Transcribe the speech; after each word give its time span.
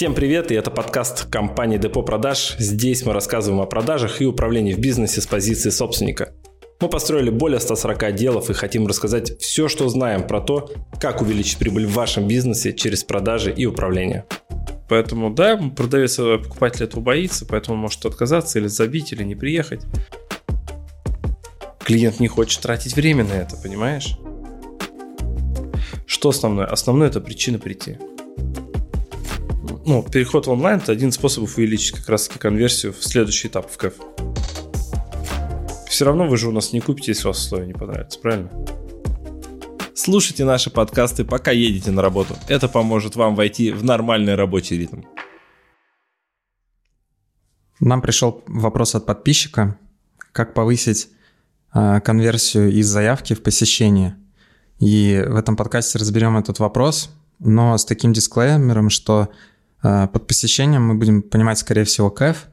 Всем 0.00 0.14
привет, 0.14 0.50
и 0.50 0.54
это 0.54 0.70
подкаст 0.70 1.26
компании 1.30 1.76
Депо 1.76 2.02
Продаж. 2.02 2.56
Здесь 2.58 3.04
мы 3.04 3.12
рассказываем 3.12 3.60
о 3.60 3.66
продажах 3.66 4.22
и 4.22 4.24
управлении 4.24 4.72
в 4.72 4.78
бизнесе 4.78 5.20
с 5.20 5.26
позиции 5.26 5.68
собственника. 5.68 6.32
Мы 6.80 6.88
построили 6.88 7.28
более 7.28 7.60
140 7.60 8.04
отделов 8.04 8.48
и 8.48 8.54
хотим 8.54 8.86
рассказать 8.86 9.38
все, 9.42 9.68
что 9.68 9.90
знаем 9.90 10.26
про 10.26 10.40
то, 10.40 10.72
как 10.98 11.20
увеличить 11.20 11.58
прибыль 11.58 11.84
в 11.84 11.92
вашем 11.92 12.26
бизнесе 12.26 12.72
через 12.72 13.04
продажи 13.04 13.52
и 13.52 13.66
управление. 13.66 14.24
Поэтому, 14.88 15.28
да, 15.28 15.58
продавец, 15.76 16.18
э, 16.18 16.38
покупатель 16.38 16.84
этого 16.84 17.02
боится, 17.02 17.44
поэтому 17.44 17.74
он 17.74 17.82
может 17.82 18.02
отказаться 18.06 18.58
или 18.58 18.68
забить, 18.68 19.12
или 19.12 19.22
не 19.22 19.34
приехать. 19.34 19.82
Клиент 21.84 22.20
не 22.20 22.28
хочет 22.28 22.62
тратить 22.62 22.96
время 22.96 23.24
на 23.24 23.34
это, 23.34 23.54
понимаешь? 23.58 24.16
Что 26.06 26.30
основное? 26.30 26.64
Основное– 26.64 27.08
это 27.10 27.20
причина 27.20 27.58
прийти 27.58 27.98
ну, 29.84 30.02
переход 30.02 30.46
в 30.46 30.50
онлайн– 30.50 30.78
это 30.82 30.92
один 30.92 31.10
из 31.10 31.14
способов 31.14 31.56
увеличить 31.56 31.92
как 31.92 32.08
раз-таки 32.08 32.38
конверсию 32.38 32.92
в 32.92 33.02
следующий 33.02 33.48
этап 33.48 33.70
в 33.70 33.76
КЭФ. 33.76 33.94
Все 35.88 36.04
равно 36.04 36.26
вы 36.26 36.36
же 36.36 36.48
у 36.48 36.52
нас 36.52 36.72
не 36.72 36.80
купите, 36.80 37.12
если 37.12 37.26
у 37.26 37.30
вас 37.30 37.44
условия 37.44 37.66
не 37.66 37.72
понравятся, 37.72 38.18
правильно? 38.20 38.50
Слушайте 39.94 40.44
наши 40.44 40.70
подкасты, 40.70 41.24
пока 41.24 41.50
едете 41.50 41.90
на 41.90 42.00
работу. 42.00 42.34
Это 42.48 42.68
поможет 42.68 43.16
вам 43.16 43.34
войти 43.34 43.70
в 43.70 43.84
нормальный 43.84 44.34
рабочий 44.34 44.78
ритм. 44.78 45.02
Нам 47.80 48.00
пришел 48.00 48.42
вопрос 48.46 48.94
от 48.94 49.06
подписчика, 49.06 49.78
как 50.32 50.54
повысить 50.54 51.08
э, 51.74 52.00
конверсию 52.00 52.70
из 52.72 52.86
заявки 52.86 53.34
в 53.34 53.42
посещение. 53.42 54.16
И 54.78 55.22
в 55.26 55.36
этом 55.36 55.56
подкасте 55.56 55.98
разберем 55.98 56.36
этот 56.36 56.58
вопрос, 56.58 57.10
но 57.38 57.76
с 57.76 57.84
таким 57.84 58.12
дисклеймером, 58.12 58.90
что 58.90 59.30
под 59.82 60.26
посещением 60.26 60.86
мы 60.86 60.94
будем 60.94 61.22
понимать, 61.22 61.58
скорее 61.58 61.84
всего, 61.84 62.10
кэф. 62.10 62.48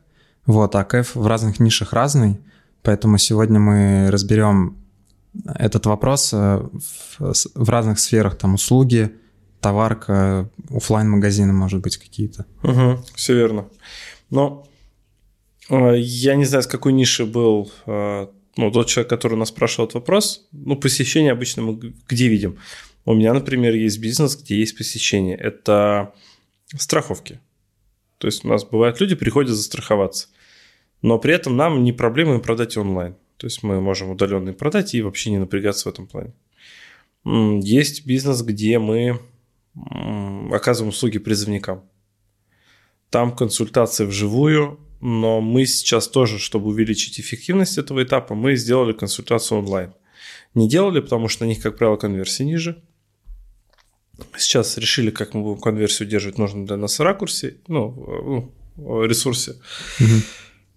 Вот, 0.46 0.76
а 0.76 0.84
кэф 0.84 1.16
в 1.16 1.28
разных 1.28 1.60
нишах 1.60 1.94
разный, 1.94 2.40
поэтому 2.82 3.18
сегодня 3.18 3.60
мы 3.60 4.10
разберем 4.10 4.78
этот 5.56 5.86
вопрос 5.86 6.32
э, 6.34 6.62
в, 7.18 7.34
в 7.54 7.70
разных 7.70 8.00
сферах, 8.00 8.38
там 8.38 8.54
услуги, 8.54 9.12
товарка, 9.60 10.50
офлайн 10.70 11.10
магазины 11.10 11.54
может 11.54 11.82
быть, 11.82 11.98
какие-то. 11.98 12.46
Угу, 12.64 13.04
все 13.16 13.36
верно. 13.36 13.68
Но 14.30 14.66
э, 15.70 15.98
я 15.98 16.36
не 16.36 16.46
знаю, 16.46 16.64
с 16.64 16.68
какой 16.68 16.94
ниши 16.94 17.26
был 17.26 17.72
ну, 18.58 18.72
тот 18.72 18.88
человек, 18.88 19.10
который 19.10 19.34
у 19.34 19.38
нас 19.38 19.50
спрашивал 19.50 19.86
этот 19.86 19.96
вопрос. 19.96 20.48
Ну, 20.52 20.76
посещение 20.76 21.32
обычно 21.32 21.62
мы 21.62 21.94
где 22.08 22.28
видим? 22.28 22.58
У 23.06 23.14
меня, 23.14 23.34
например, 23.34 23.76
есть 23.76 24.00
бизнес, 24.00 24.36
где 24.36 24.58
есть 24.60 24.78
посещение. 24.78 25.38
Это 25.38 26.14
страховки. 26.76 27.40
То 28.18 28.28
есть 28.28 28.44
у 28.44 28.48
нас 28.48 28.64
бывают 28.64 29.00
люди 29.00 29.16
приходят 29.16 29.56
застраховаться, 29.56 30.30
но 31.02 31.20
при 31.20 31.34
этом 31.34 31.56
нам 31.56 31.84
не 31.84 31.94
проблема 31.94 32.36
им 32.36 32.42
продать 32.42 32.78
онлайн. 32.78 33.16
То 33.38 33.46
есть 33.48 33.62
мы 33.64 33.80
можем 33.80 34.10
удаленно 34.10 34.54
продать 34.54 34.96
и 34.96 35.02
вообще 35.02 35.30
не 35.30 35.38
напрягаться 35.38 35.90
в 35.90 35.94
этом 35.94 36.08
плане. 36.08 36.34
Есть 37.62 38.06
бизнес, 38.06 38.42
где 38.42 38.80
мы 38.80 39.20
оказываем 40.52 40.90
услуги 40.90 41.20
призывникам. 41.20 41.84
Там 43.10 43.36
консультации 43.36 44.06
вживую, 44.06 44.80
но 45.02 45.40
мы 45.40 45.66
сейчас 45.66 46.08
тоже, 46.08 46.40
чтобы 46.40 46.68
увеличить 46.70 47.20
эффективность 47.20 47.78
этого 47.78 48.04
этапа, 48.04 48.34
мы 48.34 48.56
сделали 48.56 48.94
консультацию 48.94 49.60
онлайн. 49.60 49.94
Не 50.56 50.68
делали, 50.68 51.00
потому 51.00 51.28
что 51.28 51.46
на 51.46 51.50
них, 51.50 51.62
как 51.62 51.78
правило, 51.78 51.98
конверсия 51.98 52.44
ниже. 52.44 52.82
Сейчас 54.38 54.78
решили, 54.78 55.10
как 55.10 55.34
мы 55.34 55.44
будем 55.44 55.62
конверсию 55.62 56.08
держать 56.08 56.38
нужно 56.38 56.66
для 56.66 56.78
нас 56.78 56.98
в 57.00 57.02
ракурсе, 57.04 57.58
ну, 57.68 58.52
ну 58.78 59.06
ресурсе. 59.06 59.56
Угу. 60.00 60.14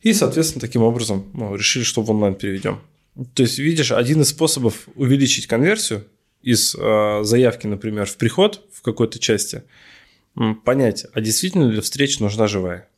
И, 0.03 0.13
соответственно, 0.13 0.61
таким 0.61 0.83
образом 0.83 1.27
ну, 1.35 1.55
решили, 1.55 1.83
что 1.83 2.03
в 2.03 2.11
онлайн 2.11 2.35
переведем. 2.35 2.81
То 3.35 3.43
есть, 3.43 3.59
видишь, 3.59 3.93
один 3.93 4.23
из 4.23 4.29
способов 4.29 4.89
увеличить 4.95 5.47
конверсию 5.47 6.07
из 6.43 6.75
э, 6.75 7.21
заявки, 7.23 7.67
например, 7.67 8.07
в 8.07 8.17
приход 8.17 8.67
в 8.73 8.83
какой-то 8.83 9.19
части, 9.19 9.63
понять, 10.65 11.07
а 11.13 11.21
действительно 11.21 11.69
ли 11.69 11.81
встреча 11.81 12.23
нужна 12.23 12.47
живая. 12.47 12.89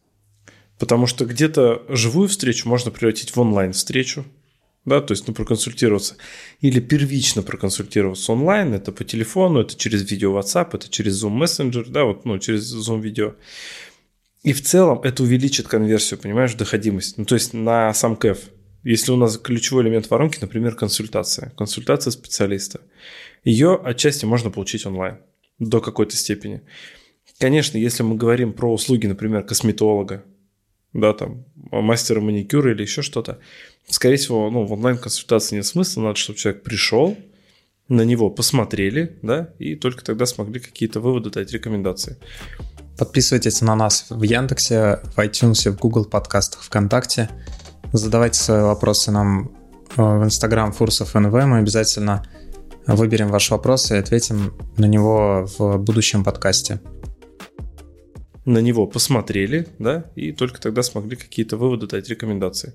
Потому 0.79 1.07
что 1.07 1.25
где-то 1.25 1.83
живую 1.89 2.29
встречу 2.29 2.69
можно 2.69 2.91
превратить 2.91 3.35
в 3.35 3.41
онлайн 3.41 3.73
встречу, 3.73 4.25
да, 4.85 5.01
то 5.01 5.13
есть, 5.13 5.29
ну, 5.29 5.35
проконсультироваться. 5.35 6.17
Или 6.61 6.81
первично 6.81 7.43
проконсультироваться 7.43 8.33
онлайн, 8.33 8.75
это 8.75 8.91
по 8.93 9.05
телефону, 9.05 9.61
это 9.61 9.77
через 9.77 10.11
видео 10.11 10.37
WhatsApp, 10.39 10.71
это 10.73 10.89
через 10.89 11.23
Zoom 11.23 11.39
Messenger, 11.39 11.89
да, 11.89 12.05
вот, 12.05 12.25
ну, 12.25 12.39
через 12.39 12.75
Zoom 12.75 13.01
видео. 13.01 13.35
И 14.43 14.53
в 14.53 14.63
целом 14.63 15.01
это 15.03 15.23
увеличит 15.23 15.69
конверсию, 15.69 16.19
понимаешь, 16.19 16.55
доходимость. 16.55 17.17
Ну, 17.17 17.25
то 17.25 17.37
есть 17.37 17.53
на 17.53 17.95
сам 17.95 18.17
КЭФ. 18.17 18.39
Если 18.83 19.13
у 19.13 19.17
нас 19.17 19.39
ключевой 19.39 19.85
элемент 19.85 20.11
воронки, 20.11 20.39
например, 20.41 20.75
консультация, 20.75 21.51
консультация 21.57 22.11
специалиста, 22.11 22.81
ее 23.45 23.77
отчасти 23.77 24.25
можно 24.25 24.51
получить 24.51 24.85
онлайн 24.85 25.19
до 25.61 25.81
какой-то 25.81 26.17
степени. 26.17 26.63
Конечно, 27.39 27.79
если 27.79 28.03
мы 28.03 28.17
говорим 28.17 28.53
про 28.53 28.73
услуги, 28.73 29.07
например, 29.07 29.45
косметолога, 29.45 30.25
да, 30.93 31.13
там, 31.13 31.45
мастера 31.71 32.21
маникюра 32.21 32.73
или 32.73 32.83
еще 32.83 33.03
что-то, 33.03 33.39
скорее 33.89 34.17
всего, 34.17 34.51
ну, 34.51 34.65
в 34.65 34.73
онлайн-консультации 34.73 35.57
нет 35.57 35.67
смысла, 35.67 36.03
надо, 36.03 36.17
чтобы 36.17 36.39
человек 36.39 36.63
пришел, 36.63 37.17
на 37.89 38.03
него 38.03 38.31
посмотрели, 38.31 39.19
да, 39.23 39.51
и 39.59 39.75
только 39.75 40.05
тогда 40.05 40.27
смогли 40.27 40.61
какие-то 40.61 41.01
выводы 41.01 41.31
дать, 41.31 41.53
рекомендации. 41.53 42.17
Подписывайтесь 42.99 43.61
на 43.61 43.75
нас 43.75 44.07
в 44.11 44.23
Яндексе, 44.23 45.01
в 45.15 45.19
iTunes, 45.19 45.71
в 45.71 45.79
Google 45.79 46.05
подкастах, 46.05 46.63
ВКонтакте. 46.63 47.29
Задавайте 47.93 48.39
свои 48.39 48.63
вопросы 48.63 49.11
нам 49.11 49.51
э, 49.97 50.03
в 50.03 50.25
Instagram 50.25 50.73
Фурсов 50.73 51.15
НВ. 51.15 51.33
Мы 51.33 51.59
обязательно 51.59 52.23
выберем 52.87 53.29
ваш 53.29 53.51
вопрос 53.51 53.91
и 53.91 53.97
ответим 53.97 54.55
на 54.77 54.87
него 54.87 55.49
в 55.59 55.79
будущем 55.79 56.25
подкасте 56.25 56.81
на 58.45 58.59
него 58.59 58.87
посмотрели, 58.87 59.69
да, 59.79 60.11
и 60.17 60.33
только 60.33 60.61
тогда 60.61 60.83
смогли 60.83 61.17
какие-то 61.17 61.57
выводы 61.57 61.87
дать, 61.87 62.09
рекомендации. 62.09 62.75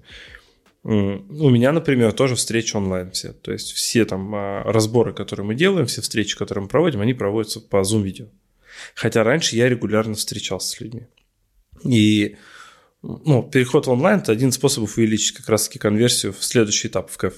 У 0.84 1.50
меня, 1.50 1.74
например, 1.74 2.14
тоже 2.14 2.36
встречи 2.36 2.76
онлайн 2.76 3.12
все. 3.12 3.34
То 3.34 3.52
есть 3.52 3.74
все 3.74 4.06
там 4.06 4.34
а, 4.34 4.64
разборы, 4.64 5.14
которые 5.14 5.46
мы 5.46 5.56
делаем, 5.56 5.86
все 5.86 6.02
встречи, 6.02 6.38
которые 6.38 6.64
мы 6.64 6.70
проводим, 6.70 7.02
они 7.02 7.14
проводятся 7.14 7.60
по 7.60 7.82
Zoom-видео. 7.82 8.28
Хотя 8.96 9.24
раньше 9.24 9.58
я 9.58 9.68
регулярно 9.68 10.14
встречался 10.14 10.70
с 10.70 10.80
людьми. 10.80 11.08
И 11.84 12.38
ну, 13.02 13.44
переход 13.44 13.88
в 13.88 13.92
онлайн– 13.92 14.20
это 14.22 14.32
один 14.32 14.50
из 14.50 14.56
способов 14.56 14.98
увеличить 14.98 15.36
как 15.36 15.50
раз-таки 15.50 15.80
конверсию 15.80 16.32
в 16.32 16.42
следующий 16.44 16.88
этап 16.88 17.10
в 17.10 17.18
КЭФ. 17.18 17.34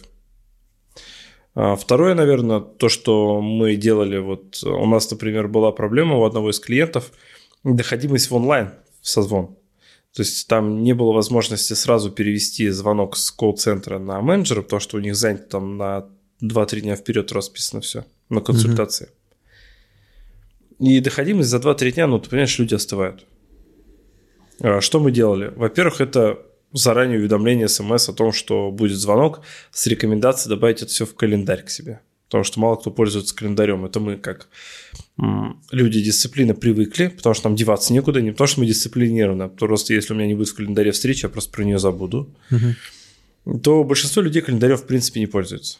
А 1.55 1.75
второе, 1.75 2.13
наверное, 2.13 2.59
то, 2.59 2.87
что 2.87 3.41
мы 3.41 3.75
делали, 3.75 4.19
вот 4.19 4.63
у 4.63 4.85
нас, 4.85 5.09
например, 5.09 5.47
была 5.47 5.71
проблема 5.71 6.17
у 6.17 6.25
одного 6.25 6.51
из 6.51 6.59
клиентов– 6.59 7.11
доходимость 7.63 8.29
в 8.29 8.35
онлайн, 8.35 8.71
в 9.01 9.09
созвон. 9.09 9.57
То 10.13 10.23
есть 10.23 10.47
там 10.47 10.83
не 10.83 10.93
было 10.93 11.13
возможности 11.13 11.73
сразу 11.73 12.11
перевести 12.11 12.69
звонок 12.69 13.15
с 13.15 13.31
колл-центра 13.31 13.99
на 13.99 14.21
менеджера, 14.21 14.61
потому 14.61 14.79
что 14.79 14.97
у 14.97 14.99
них 14.99 15.15
занято 15.15 15.43
там 15.43 15.77
на 15.77 16.09
2-3 16.41 16.81
дня 16.81 16.95
вперед 16.95 17.31
расписано 17.31 17.81
все 17.81 18.05
на 18.29 18.41
консультации. 18.41 19.09
Угу. 20.79 20.89
И 20.89 20.99
доходимость 20.99 21.49
за 21.49 21.57
2-3 21.57 21.91
дня, 21.91 22.07
ну, 22.07 22.19
ты 22.19 22.29
понимаешь, 22.29 22.57
люди 22.57 22.73
остывают. 22.73 23.25
А 24.61 24.81
что 24.81 24.99
мы 24.99 25.11
делали? 25.11 25.53
Во-первых, 25.55 26.01
это 26.01 26.39
заранее 26.73 27.19
уведомление 27.19 27.67
смс 27.67 28.09
о 28.09 28.13
том, 28.13 28.31
что 28.31 28.71
будет 28.71 28.97
звонок 28.97 29.41
с 29.71 29.85
рекомендацией 29.87 30.55
добавить 30.55 30.81
это 30.81 30.91
все 30.91 31.05
в 31.05 31.15
календарь 31.15 31.63
к 31.63 31.69
себе 31.69 32.01
потому 32.29 32.43
что 32.43 32.59
мало 32.59 32.75
кто 32.75 32.91
пользуется 32.91 33.35
календарем. 33.35 33.85
Это 33.85 33.99
мы 33.99 34.15
как 34.15 34.49
люди 35.71 35.99
дисциплины 35.99 36.53
привыкли, 36.53 37.07
потому 37.07 37.33
что 37.33 37.49
нам 37.49 37.55
деваться 37.55 37.91
некуда, 37.91 38.21
не 38.21 38.31
потому 38.31 38.47
что 38.47 38.59
мы 38.59 38.67
дисциплинированы, 38.67 39.43
а 39.43 39.49
просто 39.49 39.95
если 39.95 40.13
у 40.13 40.15
меня 40.15 40.27
не 40.27 40.35
будет 40.35 40.49
в 40.49 40.55
календаре 40.55 40.91
встречи, 40.91 41.25
я 41.25 41.29
просто 41.29 41.51
про 41.51 41.63
нее 41.63 41.79
забуду, 41.79 42.29
угу. 42.51 43.57
то 43.57 43.83
большинство 43.83 44.21
людей 44.21 44.43
календарем 44.43 44.77
в 44.77 44.85
принципе 44.85 45.21
не 45.21 45.25
пользуются. 45.25 45.79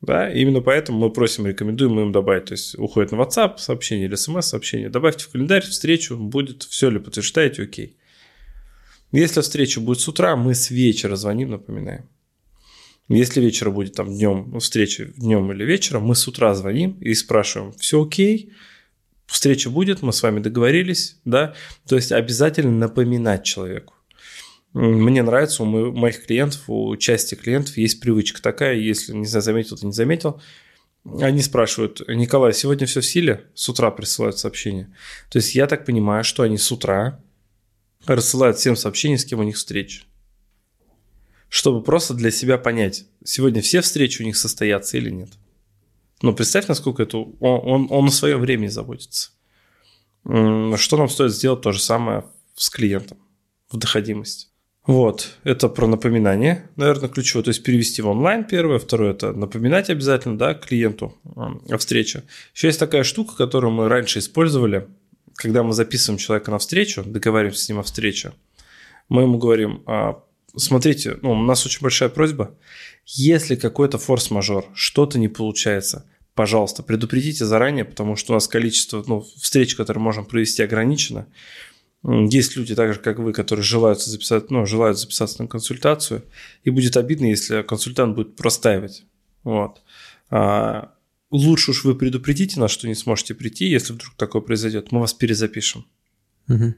Да, 0.00 0.30
именно 0.30 0.62
поэтому 0.62 0.98
мы 0.98 1.10
просим, 1.10 1.46
рекомендуем 1.46 2.00
им 2.00 2.12
добавить. 2.12 2.46
То 2.46 2.52
есть 2.52 2.78
уходит 2.78 3.12
на 3.12 3.16
WhatsApp 3.16 3.58
сообщение 3.58 4.06
или 4.06 4.14
смс 4.14 4.46
сообщение. 4.46 4.88
Добавьте 4.88 5.24
в 5.24 5.30
календарь 5.30 5.62
встречу, 5.62 6.16
будет 6.16 6.62
все 6.62 6.88
ли 6.88 6.98
подтверждаете, 6.98 7.62
окей. 7.62 7.96
Если 9.12 9.42
встреча 9.42 9.80
будет 9.80 10.00
с 10.00 10.08
утра, 10.08 10.34
мы 10.34 10.54
с 10.54 10.70
вечера 10.70 11.16
звоним, 11.16 11.50
напоминаем. 11.50 12.08
Если 13.08 13.40
вечера 13.40 13.70
будет 13.70 13.94
там 13.94 14.08
днем 14.08 14.58
встреча, 14.60 15.04
днем 15.16 15.52
или 15.52 15.64
вечером, 15.64 16.04
мы 16.04 16.14
с 16.14 16.26
утра 16.26 16.54
звоним 16.54 16.92
и 17.00 17.12
спрашиваем, 17.14 17.72
все 17.74 18.02
окей, 18.02 18.52
встреча 19.26 19.68
будет, 19.68 20.02
мы 20.02 20.12
с 20.12 20.22
вами 20.22 20.40
договорились, 20.40 21.18
да, 21.24 21.54
то 21.86 21.96
есть 21.96 22.12
обязательно 22.12 22.72
напоминать 22.72 23.44
человеку. 23.44 23.94
Мне 24.72 25.22
нравится, 25.22 25.62
у 25.62 25.66
моих 25.66 26.26
клиентов, 26.26 26.62
у 26.68 26.96
части 26.96 27.34
клиентов 27.34 27.76
есть 27.76 28.00
привычка 28.00 28.42
такая, 28.42 28.74
если, 28.74 29.12
не 29.12 29.26
знаю, 29.26 29.42
заметил 29.42 29.76
ты 29.76 29.86
не 29.86 29.92
заметил, 29.92 30.40
они 31.20 31.42
спрашивают, 31.42 32.02
Николай, 32.08 32.54
сегодня 32.54 32.86
все 32.86 33.00
в 33.00 33.06
силе? 33.06 33.44
С 33.54 33.68
утра 33.68 33.90
присылают 33.90 34.38
сообщение. 34.38 34.94
То 35.30 35.38
есть 35.38 35.54
я 35.54 35.66
так 35.66 35.84
понимаю, 35.84 36.24
что 36.24 36.42
они 36.42 36.56
с 36.56 36.72
утра 36.72 37.20
рассылают 38.06 38.56
всем 38.56 38.74
сообщения, 38.74 39.18
с 39.18 39.24
кем 39.24 39.40
у 39.40 39.42
них 39.42 39.56
встреча. 39.56 40.04
Чтобы 41.54 41.84
просто 41.84 42.14
для 42.14 42.32
себя 42.32 42.58
понять, 42.58 43.06
сегодня 43.22 43.62
все 43.62 43.80
встречи 43.80 44.20
у 44.20 44.24
них 44.24 44.36
состоятся 44.36 44.96
или 44.96 45.08
нет. 45.08 45.28
Но 46.20 46.32
представь, 46.32 46.66
насколько 46.66 47.04
это 47.04 47.18
он, 47.18 47.36
он, 47.38 47.86
он 47.90 48.06
на 48.06 48.10
свое 48.10 48.36
время 48.38 48.66
заботится. 48.66 49.30
Что 50.24 50.96
нам 50.96 51.08
стоит 51.08 51.32
сделать 51.32 51.60
то 51.60 51.70
же 51.70 51.80
самое 51.80 52.24
с 52.56 52.68
клиентом 52.68 53.18
в 53.70 53.76
доходимости. 53.76 54.48
Вот, 54.84 55.38
это 55.44 55.68
про 55.68 55.86
напоминание, 55.86 56.68
наверное, 56.74 57.08
ключевое. 57.08 57.44
То 57.44 57.50
есть 57.50 57.62
перевести 57.62 58.02
в 58.02 58.08
онлайн 58.08 58.42
первое, 58.42 58.80
второе 58.80 59.12
это 59.12 59.32
напоминать 59.32 59.90
обязательно, 59.90 60.36
да, 60.36 60.54
клиенту 60.54 61.16
о 61.36 61.78
встрече. 61.78 62.24
Еще 62.52 62.66
есть 62.66 62.80
такая 62.80 63.04
штука, 63.04 63.36
которую 63.36 63.72
мы 63.72 63.88
раньше 63.88 64.18
использовали, 64.18 64.88
когда 65.36 65.62
мы 65.62 65.72
записываем 65.72 66.18
человека 66.18 66.50
на 66.50 66.58
встречу, 66.58 67.04
договариваемся 67.04 67.62
с 67.64 67.68
ним 67.68 67.78
о 67.78 67.84
встрече, 67.84 68.32
мы 69.08 69.22
ему 69.22 69.38
говорим, 69.38 69.84
«А, 69.86 70.20
смотрите, 70.56 71.18
ну, 71.22 71.32
у 71.32 71.42
нас 71.42 71.64
очень 71.66 71.80
большая 71.82 72.08
просьба, 72.08 72.56
если 73.06 73.56
какой-то 73.56 73.98
форс-мажор, 73.98 74.66
что-то 74.74 75.18
не 75.18 75.28
получается, 75.28 76.08
пожалуйста, 76.34 76.82
предупредите 76.82 77.44
заранее, 77.44 77.84
потому 77.84 78.16
что 78.16 78.32
у 78.32 78.34
нас 78.34 78.48
количество 78.48 79.04
ну, 79.06 79.20
встреч, 79.20 79.74
которые 79.74 80.02
можем 80.02 80.24
провести, 80.24 80.62
ограничено. 80.62 81.26
Есть 82.02 82.56
люди, 82.56 82.74
так 82.74 82.92
же 82.92 83.00
как 83.00 83.18
вы, 83.18 83.32
которые 83.32 83.64
желают, 83.64 84.02
записать, 84.02 84.50
ну, 84.50 84.66
желают 84.66 84.98
записаться 84.98 85.42
на 85.42 85.48
консультацию, 85.48 86.22
и 86.62 86.70
будет 86.70 86.96
обидно, 86.96 87.26
если 87.26 87.62
консультант 87.62 88.14
будет 88.14 88.36
простаивать. 88.36 89.04
Вот. 89.42 89.80
А, 90.28 90.92
лучше 91.30 91.70
уж 91.70 91.84
вы 91.84 91.94
предупредите 91.94 92.60
нас, 92.60 92.70
что 92.70 92.88
не 92.88 92.94
сможете 92.94 93.34
прийти, 93.34 93.66
если 93.66 93.94
вдруг 93.94 94.14
такое 94.16 94.42
произойдет, 94.42 94.92
мы 94.92 95.00
вас 95.00 95.14
перезапишем. 95.14 95.86
Угу. 96.48 96.74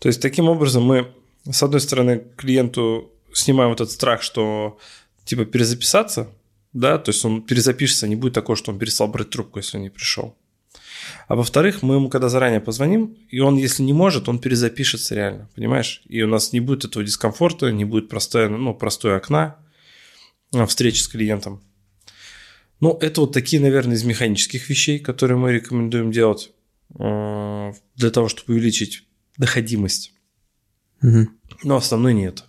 То 0.00 0.08
есть 0.08 0.20
таким 0.20 0.48
образом 0.48 0.84
мы, 0.84 1.12
с 1.50 1.62
одной 1.62 1.80
стороны, 1.80 2.24
клиенту 2.36 3.12
снимаем 3.32 3.70
вот 3.70 3.80
этот 3.80 3.92
страх, 3.92 4.22
что 4.22 4.78
типа 5.24 5.44
перезаписаться, 5.44 6.28
да, 6.72 6.98
то 6.98 7.10
есть 7.10 7.24
он 7.24 7.42
перезапишется, 7.42 8.08
не 8.08 8.16
будет 8.16 8.34
такого, 8.34 8.56
что 8.56 8.72
он 8.72 8.78
перестал 8.78 9.08
брать 9.08 9.30
трубку, 9.30 9.58
если 9.58 9.76
он 9.76 9.84
не 9.84 9.90
пришел. 9.90 10.36
А 11.28 11.36
во-вторых, 11.36 11.82
мы 11.82 11.96
ему 11.96 12.08
когда 12.08 12.28
заранее 12.28 12.60
позвоним, 12.60 13.16
и 13.30 13.40
он, 13.40 13.56
если 13.56 13.82
не 13.82 13.92
может, 13.92 14.28
он 14.28 14.38
перезапишется 14.38 15.14
реально, 15.14 15.48
понимаешь? 15.54 16.02
И 16.06 16.22
у 16.22 16.28
нас 16.28 16.52
не 16.52 16.60
будет 16.60 16.84
этого 16.84 17.04
дискомфорта, 17.04 17.70
не 17.70 17.84
будет 17.84 18.08
простое, 18.08 18.48
ну, 18.48 18.74
простое 18.74 19.16
окна 19.16 19.56
а, 20.54 20.66
встречи 20.66 21.00
с 21.00 21.08
клиентом. 21.08 21.62
Ну, 22.80 22.98
это 23.00 23.22
вот 23.22 23.32
такие, 23.32 23.60
наверное, 23.62 23.96
из 23.96 24.04
механических 24.04 24.68
вещей, 24.68 24.98
которые 24.98 25.38
мы 25.38 25.52
рекомендуем 25.52 26.12
делать 26.12 26.50
э, 26.98 27.72
для 27.94 28.10
того, 28.10 28.28
чтобы 28.28 28.54
увеличить 28.54 29.04
доходимость. 29.38 30.12
Угу. 31.02 31.28
Но 31.64 31.76
основной 31.76 32.14
нет. 32.14 32.44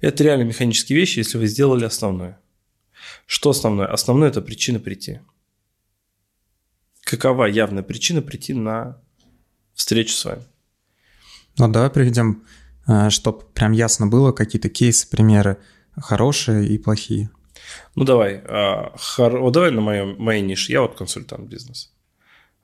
Это 0.00 0.24
реально 0.24 0.44
механические 0.44 0.98
вещи, 0.98 1.18
если 1.18 1.38
вы 1.38 1.46
сделали 1.46 1.84
основное. 1.84 2.40
Что 3.26 3.50
основное? 3.50 3.86
Основное– 3.86 4.28
это 4.30 4.40
причина 4.40 4.80
прийти 4.80 5.20
какова 7.10 7.46
явная 7.46 7.82
причина 7.82 8.22
прийти 8.22 8.54
на 8.54 9.00
встречу 9.74 10.12
с 10.12 10.24
вами? 10.24 10.42
Ну, 11.58 11.68
давай 11.68 11.90
приведем, 11.90 12.44
э, 12.86 13.10
чтобы 13.10 13.40
прям 13.52 13.72
ясно 13.72 14.06
было, 14.06 14.32
какие-то 14.32 14.68
кейсы, 14.68 15.10
примеры 15.10 15.58
хорошие 15.96 16.68
и 16.68 16.78
плохие. 16.78 17.30
Ну, 17.96 18.04
давай. 18.04 18.42
А, 18.46 18.94
хор... 18.96 19.40
Вот 19.40 19.52
давай 19.52 19.72
на 19.72 19.80
моем, 19.80 20.16
моей 20.18 20.42
нише. 20.42 20.72
Я 20.72 20.82
вот 20.82 20.96
консультант 20.96 21.48
бизнеса. 21.48 21.88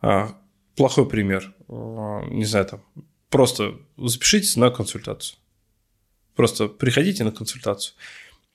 А, 0.01 0.39
плохой 0.77 1.09
пример. 1.09 1.53
А, 1.69 2.25
не 2.31 2.45
знаю, 2.45 2.67
там, 2.67 2.83
просто 3.37 3.75
запишитесь 3.99 4.57
на 4.57 4.71
консультацию. 4.71 5.39
Просто 6.37 6.69
приходите 6.69 7.23
на 7.23 7.33
консультацию. 7.33 7.95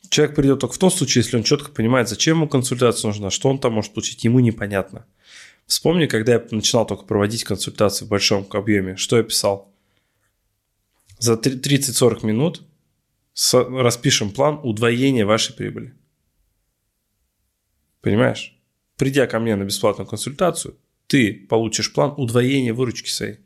Человек 0.10 0.36
придет 0.36 0.60
только 0.60 0.74
в 0.74 0.80
том 0.80 0.90
случае, 0.90 1.22
если 1.22 1.38
он 1.38 1.44
четко 1.44 1.70
понимает, 1.70 2.10
зачем 2.10 2.38
ему 2.38 2.48
консультация 2.48 3.10
нужна, 3.10 3.30
что 3.30 3.48
он 3.50 3.60
там 3.60 3.74
может 3.74 3.94
получить, 3.94 4.24
ему 4.24 4.40
непонятно. 4.40 5.06
Вспомни, 5.68 6.08
когда 6.08 6.34
я 6.34 6.48
начинал 6.50 6.88
только 6.88 7.06
проводить 7.06 7.44
консультации 7.44 8.06
в 8.06 8.08
большом 8.08 8.48
объеме, 8.50 8.96
что 8.96 9.18
я 9.18 9.24
писал? 9.24 9.72
За 11.20 11.34
30-40 11.34 12.26
минут 12.26 12.64
распишем 13.54 14.32
план 14.32 14.60
удвоения 14.64 15.28
вашей 15.28 15.54
прибыли. 15.54 15.94
Понимаешь? 18.02 18.58
Придя 18.98 19.28
ко 19.28 19.40
мне 19.40 19.56
на 19.56 19.64
бесплатную 19.64 20.08
консультацию, 20.08 20.76
ты 21.06 21.46
получишь 21.48 21.94
план 21.94 22.16
удвоения 22.18 22.74
выручки 22.74 23.10
своей. 23.12 23.42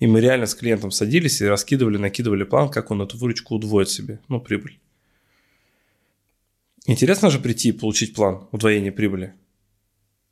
И 0.00 0.06
мы 0.06 0.20
реально 0.20 0.46
с 0.46 0.54
клиентом 0.54 0.90
садились 0.90 1.40
и 1.40 1.46
раскидывали, 1.46 1.98
накидывали 1.98 2.44
план, 2.44 2.70
как 2.70 2.90
он 2.90 3.02
эту 3.02 3.18
выручку 3.18 3.54
удвоит 3.54 3.90
себе, 3.90 4.20
ну, 4.28 4.40
прибыль. 4.40 4.80
Интересно 6.86 7.30
же 7.30 7.38
прийти 7.38 7.68
и 7.68 7.72
получить 7.72 8.14
план 8.14 8.48
удвоения 8.50 8.90
прибыли. 8.90 9.34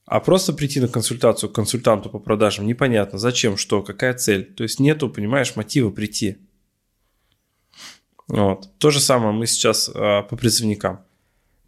А 0.07 0.21
просто 0.21 0.55
прийти 0.55 0.81
на 0.81 0.89
консультацию 0.89 1.51
к 1.51 1.55
консультанту 1.55 2.09
по 2.09 2.19
продажам 2.19 2.67
непонятно, 2.67 3.19
зачем, 3.19 3.59
что, 3.59 3.83
какая 3.83 4.15
цель. 4.15 4.45
То 4.55 4.63
есть 4.63 4.81
нету, 4.81 5.11
понимаешь, 5.11 5.55
мотива 5.55 5.91
прийти. 5.91 6.39
Вот. 8.27 8.71
То 8.79 8.91
же 8.91 9.01
самое 9.01 9.33
мы 9.33 9.47
сейчас 9.47 9.91
а, 9.95 10.23
по 10.23 10.37
призывникам. 10.37 11.01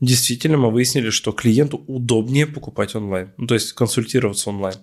Действительно, 0.00 0.56
мы 0.56 0.70
выяснили, 0.70 1.10
что 1.10 1.32
клиенту 1.32 1.84
удобнее 1.86 2.46
покупать 2.46 2.94
онлайн, 2.94 3.34
ну, 3.36 3.46
то 3.46 3.52
есть 3.52 3.74
консультироваться 3.74 4.48
онлайн. 4.48 4.76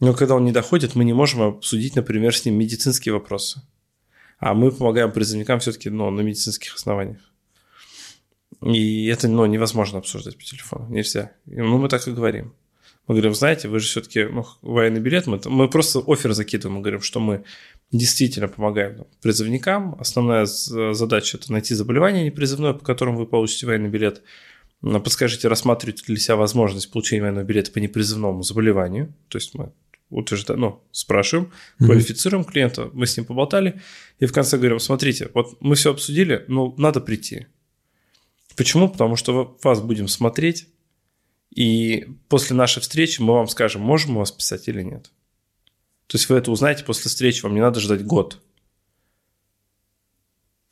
Но 0.00 0.14
когда 0.14 0.34
он 0.34 0.44
не 0.44 0.52
доходит, 0.52 0.94
мы 0.94 1.04
не 1.04 1.12
можем 1.12 1.42
обсудить, 1.42 1.94
например, 1.94 2.34
с 2.34 2.44
ним 2.44 2.54
медицинские 2.54 3.12
вопросы. 3.12 3.62
А 4.38 4.54
мы 4.54 4.72
помогаем 4.72 5.12
призывникам 5.12 5.60
все-таки 5.60 5.90
ну, 5.90 6.10
на 6.10 6.22
медицинских 6.22 6.74
основаниях. 6.74 7.20
И 8.62 9.06
это 9.06 9.28
ну, 9.28 9.44
невозможно 9.46 9.98
обсуждать 9.98 10.36
по 10.36 10.42
телефону, 10.42 10.88
нельзя. 10.88 11.32
Ну, 11.46 11.78
мы 11.78 11.88
так 11.88 12.06
и 12.08 12.12
говорим. 12.12 12.54
Мы 13.06 13.14
говорим, 13.14 13.34
знаете, 13.34 13.68
вы 13.68 13.80
же 13.80 13.86
все-таки 13.86 14.24
ну, 14.24 14.46
военный 14.62 15.00
билет, 15.00 15.26
мы, 15.26 15.40
мы 15.46 15.68
просто 15.68 16.02
офер 16.06 16.32
закидываем, 16.32 16.76
мы 16.76 16.80
говорим, 16.80 17.02
что 17.02 17.20
мы 17.20 17.44
действительно 17.90 18.48
помогаем 18.48 19.06
призывникам. 19.20 19.96
Основная 19.98 20.46
задача– 20.46 21.36
это 21.38 21.52
найти 21.52 21.74
заболевание 21.74 22.24
непризывное, 22.24 22.72
по 22.72 22.84
которому 22.84 23.18
вы 23.18 23.26
получите 23.26 23.66
военный 23.66 23.88
билет. 23.88 24.22
Подскажите, 24.80 25.48
рассматриваете 25.48 26.04
ли 26.06 26.18
себя 26.18 26.36
возможность 26.36 26.90
получения 26.90 27.22
военного 27.22 27.44
билета 27.44 27.72
по 27.72 27.78
непризывному 27.78 28.42
заболеванию. 28.42 29.12
То 29.28 29.38
есть 29.38 29.54
мы 29.54 29.72
утверждаем, 30.10 30.60
ну, 30.60 30.84
спрашиваем, 30.92 31.48
mm-hmm. 31.48 31.86
квалифицируем 31.86 32.44
клиента, 32.44 32.90
мы 32.92 33.06
с 33.06 33.16
ним 33.16 33.26
поболтали, 33.26 33.80
и 34.18 34.26
в 34.26 34.32
конце 34.32 34.58
говорим, 34.58 34.78
смотрите, 34.78 35.30
вот 35.34 35.56
мы 35.60 35.74
все 35.76 35.92
обсудили, 35.92 36.44
ну, 36.48 36.74
надо 36.76 37.00
прийти. 37.00 37.46
Почему? 38.56 38.88
Потому 38.88 39.16
что 39.16 39.56
вас 39.62 39.80
будем 39.80 40.08
смотреть, 40.08 40.68
и 41.54 42.06
после 42.28 42.54
нашей 42.54 42.80
встречи 42.80 43.20
мы 43.20 43.34
вам 43.34 43.48
скажем, 43.48 43.82
можем 43.82 44.12
мы 44.12 44.18
вас 44.18 44.30
писать 44.30 44.68
или 44.68 44.82
нет. 44.82 45.10
То 46.06 46.16
есть 46.16 46.28
вы 46.28 46.36
это 46.36 46.50
узнаете 46.50 46.84
после 46.84 47.08
встречи, 47.08 47.42
вам 47.42 47.54
не 47.54 47.60
надо 47.60 47.80
ждать 47.80 48.04
год. 48.04 48.40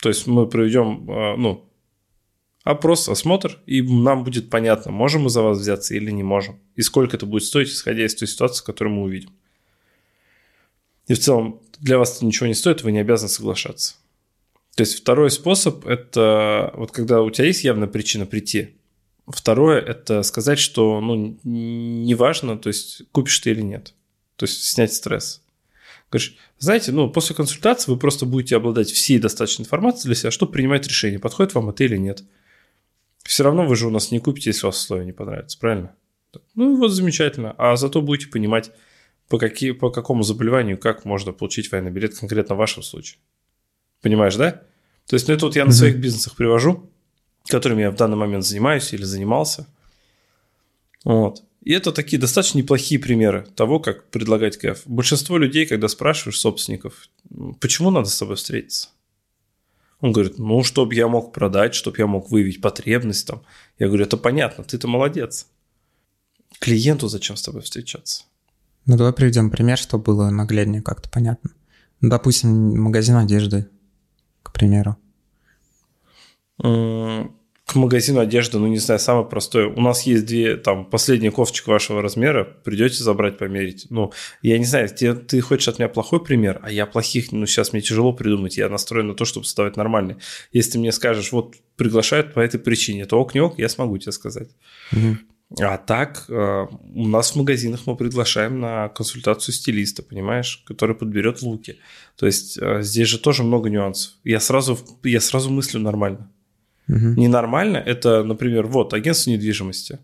То 0.00 0.08
есть 0.08 0.26
мы 0.26 0.48
проведем 0.48 1.10
а, 1.10 1.36
ну, 1.36 1.67
опрос, 2.70 3.08
осмотр, 3.08 3.58
и 3.66 3.82
нам 3.82 4.24
будет 4.24 4.50
понятно, 4.50 4.92
можем 4.92 5.22
мы 5.22 5.30
за 5.30 5.42
вас 5.42 5.58
взяться 5.58 5.94
или 5.94 6.10
не 6.10 6.22
можем. 6.22 6.58
И 6.76 6.82
сколько 6.82 7.16
это 7.16 7.26
будет 7.26 7.44
стоить, 7.44 7.68
исходя 7.68 8.04
из 8.04 8.14
той 8.14 8.28
ситуации, 8.28 8.64
которую 8.64 8.94
мы 8.94 9.02
увидим. 9.02 9.30
И 11.06 11.14
в 11.14 11.18
целом 11.18 11.60
для 11.80 11.98
вас 11.98 12.16
это 12.16 12.26
ничего 12.26 12.46
не 12.46 12.54
стоит, 12.54 12.82
вы 12.82 12.92
не 12.92 12.98
обязаны 12.98 13.28
соглашаться. 13.28 13.94
То 14.76 14.82
есть 14.82 14.96
второй 14.96 15.30
способ– 15.30 15.86
это 15.86 16.72
вот 16.76 16.92
когда 16.92 17.22
у 17.22 17.30
тебя 17.30 17.46
есть 17.46 17.64
явная 17.64 17.88
причина 17.88 18.26
прийти, 18.26 18.78
Второе– 19.30 19.78
это 19.86 20.22
сказать, 20.22 20.58
что 20.58 21.00
ну, 21.00 21.38
неважно, 21.44 22.56
то 22.56 22.68
есть 22.68 23.02
купишь 23.12 23.38
ты 23.40 23.50
или 23.50 23.60
нет. 23.60 23.92
То 24.36 24.46
есть 24.46 24.64
снять 24.64 24.92
стресс. 24.94 25.42
Говоришь, 26.10 26.36
знаете, 26.58 26.92
ну, 26.92 27.10
после 27.10 27.36
консультации 27.36 27.90
вы 27.90 27.98
просто 27.98 28.24
будете 28.24 28.56
обладать 28.56 28.90
всей 28.90 29.18
достаточной 29.18 29.64
информацией 29.64 30.06
для 30.06 30.14
себя, 30.14 30.30
чтобы 30.30 30.52
принимать 30.52 30.86
решение, 30.86 31.18
подходит 31.18 31.54
вам 31.54 31.68
это 31.68 31.84
или 31.84 31.98
нет. 31.98 32.22
Все 33.28 33.44
равно 33.44 33.66
вы 33.66 33.76
же 33.76 33.86
у 33.86 33.90
нас 33.90 34.10
не 34.10 34.18
купите, 34.18 34.50
если 34.50 34.66
у 34.66 34.68
вас 34.68 34.82
условия 34.82 35.04
не 35.04 35.12
понравятся, 35.12 35.58
правильно? 35.58 35.94
Ну, 36.54 36.76
вот 36.76 36.88
замечательно. 36.88 37.54
А 37.58 37.76
зато 37.76 38.02
будете 38.02 38.30
понимать, 38.30 38.70
по, 39.28 39.38
какие, 39.38 39.72
по 39.72 39.90
какому 39.90 40.22
заболеванию, 40.22 40.78
как 40.78 41.04
можно 41.04 41.32
получить 41.32 41.70
военный 41.70 41.90
билет 41.90 42.18
конкретно 42.18 42.54
в 42.54 42.58
вашем 42.58 42.82
случае. 42.82 43.18
Понимаешь, 44.02 44.36
да? 44.36 44.62
То 45.06 45.14
есть, 45.14 45.28
ну, 45.28 45.34
это 45.34 45.46
вот 45.46 45.56
я 45.56 45.64
на 45.64 45.72
своих 45.72 45.98
бизнесах 45.98 46.36
привожу 46.36 46.90
которыми 47.48 47.82
я 47.82 47.90
в 47.90 47.96
данный 47.96 48.16
момент 48.16 48.44
занимаюсь 48.44 48.92
или 48.92 49.02
занимался. 49.02 49.66
Вот. 51.04 51.42
И 51.62 51.72
это 51.72 51.92
такие 51.92 52.20
достаточно 52.20 52.58
неплохие 52.58 53.00
примеры 53.00 53.46
того, 53.56 53.80
как 53.80 54.10
предлагать 54.10 54.58
КФ. 54.58 54.82
Большинство 54.86 55.38
людей, 55.38 55.66
когда 55.66 55.88
спрашиваешь 55.88 56.38
собственников, 56.38 57.08
почему 57.60 57.90
надо 57.90 58.08
с 58.08 58.18
тобой 58.18 58.36
встретиться? 58.36 58.90
Он 60.00 60.12
говорит, 60.12 60.38
ну, 60.38 60.62
чтобы 60.62 60.94
я 60.94 61.08
мог 61.08 61.32
продать, 61.32 61.74
чтобы 61.74 61.96
я 61.98 62.06
мог 62.06 62.30
выявить 62.30 62.60
потребность 62.60 63.26
там. 63.26 63.42
Я 63.78 63.88
говорю, 63.88 64.04
это 64.04 64.16
понятно, 64.16 64.64
ты-то 64.64 64.86
молодец. 64.86 65.48
Клиенту 66.60 67.08
зачем 67.08 67.36
с 67.36 67.42
тобой 67.42 67.62
встречаться? 67.62 68.24
Ну, 68.86 68.96
давай 68.96 69.12
приведем 69.12 69.50
пример, 69.50 69.76
чтобы 69.76 70.04
было 70.04 70.30
нагляднее 70.30 70.82
как-то 70.82 71.08
понятно. 71.08 71.50
Ну, 72.00 72.10
допустим, 72.10 72.80
магазин 72.80 73.16
одежды, 73.16 73.68
к 74.42 74.52
примеру. 74.52 74.96
К 77.68 77.74
магазину 77.74 78.20
одежды, 78.20 78.58
ну, 78.58 78.66
не 78.66 78.78
знаю, 78.78 78.98
самое 78.98 79.26
простое. 79.26 79.68
У 79.68 79.82
нас 79.82 80.04
есть 80.04 80.24
две, 80.24 80.56
там, 80.56 80.86
последняя 80.86 81.30
кофточка 81.30 81.68
вашего 81.68 82.00
размера, 82.00 82.44
придете 82.44 83.04
забрать, 83.04 83.36
померить. 83.36 83.88
Ну, 83.90 84.10
я 84.40 84.56
не 84.56 84.64
знаю, 84.64 84.88
ты, 84.88 85.14
ты 85.14 85.42
хочешь 85.42 85.68
от 85.68 85.78
меня 85.78 85.90
плохой 85.90 86.24
пример, 86.24 86.60
а 86.62 86.72
я 86.72 86.86
плохих, 86.86 87.30
ну, 87.30 87.44
сейчас 87.44 87.74
мне 87.74 87.82
тяжело 87.82 88.14
придумать, 88.14 88.56
я 88.56 88.70
настроен 88.70 89.08
на 89.08 89.14
то, 89.14 89.26
чтобы 89.26 89.44
создавать 89.44 89.76
нормальный. 89.76 90.16
Если 90.50 90.72
ты 90.72 90.78
мне 90.78 90.92
скажешь, 90.92 91.30
вот, 91.30 91.56
приглашают 91.76 92.32
по 92.32 92.40
этой 92.40 92.58
причине, 92.58 93.04
то 93.04 93.20
ок, 93.20 93.34
не 93.34 93.42
ок, 93.42 93.58
я 93.58 93.68
смогу 93.68 93.98
тебе 93.98 94.12
сказать. 94.12 94.48
Угу. 94.92 95.18
А 95.60 95.76
так, 95.76 96.24
э, 96.30 96.66
у 96.94 97.06
нас 97.06 97.32
в 97.32 97.36
магазинах 97.36 97.80
мы 97.84 97.96
приглашаем 97.96 98.60
на 98.60 98.88
консультацию 98.88 99.54
стилиста, 99.54 100.02
понимаешь, 100.02 100.62
который 100.66 100.96
подберет 100.96 101.42
луки. 101.42 101.80
То 102.16 102.24
есть 102.24 102.58
э, 102.58 102.80
здесь 102.80 103.08
же 103.08 103.18
тоже 103.18 103.42
много 103.42 103.68
нюансов. 103.68 104.14
Я 104.24 104.40
сразу, 104.40 104.78
я 105.04 105.20
сразу 105.20 105.50
мыслю 105.50 105.80
нормально. 105.80 106.30
Угу. 106.88 107.20
Ненормально– 107.20 107.76
это, 107.86 108.24
например, 108.24 108.66
вот 108.66 108.94
агентство 108.94 109.30
недвижимости. 109.30 109.98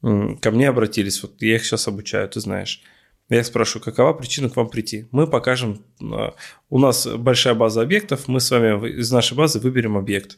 Ко 0.00 0.50
мне 0.50 0.68
обратились, 0.68 1.22
вот 1.22 1.40
я 1.42 1.56
их 1.56 1.64
сейчас 1.64 1.86
обучаю, 1.86 2.28
ты 2.28 2.40
знаешь. 2.40 2.82
Я 3.28 3.44
спрашиваю, 3.44 3.84
какова 3.84 4.12
причина 4.12 4.48
к 4.50 4.56
вам 4.56 4.68
прийти? 4.68 5.06
Мы 5.12 5.28
покажем, 5.28 5.84
э, 6.00 6.30
у 6.68 6.78
нас 6.80 7.06
большая 7.06 7.54
база 7.54 7.82
объектов, 7.82 8.26
мы 8.26 8.40
с 8.40 8.50
вами 8.50 8.98
из 8.98 9.12
нашей 9.12 9.36
базы 9.36 9.60
выберем 9.60 9.96
объект. 9.96 10.36